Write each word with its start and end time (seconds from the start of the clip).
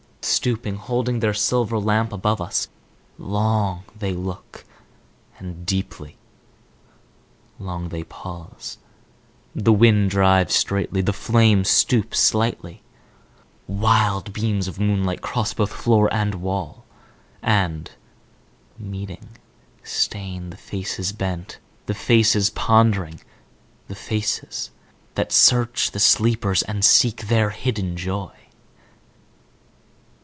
Stooping, 0.23 0.75
holding 0.75 1.19
their 1.19 1.33
silver 1.33 1.79
lamp 1.79 2.13
above 2.13 2.41
us, 2.41 2.67
long 3.17 3.83
they 3.97 4.13
look 4.13 4.65
and 5.39 5.65
deeply. 5.65 6.15
Long 7.59 7.89
they 7.89 8.03
pause. 8.03 8.77
The 9.55 9.73
wind 9.73 10.09
drives 10.11 10.53
straightly; 10.53 11.01
the 11.01 11.11
flame 11.13 11.63
stoops 11.63 12.19
slightly. 12.19 12.81
Wild 13.67 14.31
beams 14.31 14.67
of 14.67 14.79
moonlight 14.79 15.21
cross 15.21 15.53
both 15.55 15.71
floor 15.73 16.11
and 16.13 16.35
wall, 16.35 16.85
and, 17.41 17.89
meeting, 18.77 19.29
stain 19.83 20.51
the 20.51 20.57
faces 20.57 21.11
bent; 21.11 21.57
the 21.87 21.95
faces 21.95 22.51
pondering; 22.51 23.19
the 23.87 23.95
faces 23.95 24.69
that 25.15 25.31
search 25.31 25.91
the 25.91 25.99
sleepers 25.99 26.61
and 26.63 26.85
seek 26.85 27.23
their 27.27 27.49
hidden 27.49 27.97
joy. 27.97 28.31